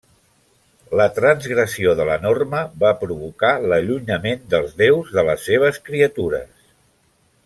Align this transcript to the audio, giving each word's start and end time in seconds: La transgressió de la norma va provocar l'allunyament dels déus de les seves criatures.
La 0.99 1.05
transgressió 1.17 1.91
de 1.99 2.07
la 2.09 2.15
norma 2.23 2.61
va 2.83 2.93
provocar 3.03 3.51
l'allunyament 3.73 4.41
dels 4.55 4.73
déus 4.83 5.13
de 5.19 5.27
les 5.29 5.45
seves 5.51 5.79
criatures. 5.91 6.49